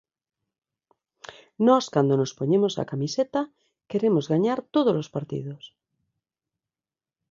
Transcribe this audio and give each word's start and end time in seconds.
Nós 1.67 1.85
cando 1.93 2.13
nos 2.17 2.35
poñemos 2.39 2.73
a 2.75 2.89
camiseta 2.91 3.41
queremos 3.89 4.25
gañar 4.33 4.59
todos 4.75 4.95
os 5.01 5.11
partidos. 5.15 5.63